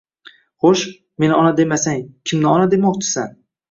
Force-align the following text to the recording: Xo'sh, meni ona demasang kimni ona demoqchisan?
Xo'sh, 0.63 0.85
meni 1.25 1.37
ona 1.43 1.53
demasang 1.61 2.03
kimni 2.29 2.53
ona 2.57 2.69
demoqchisan? 2.77 3.43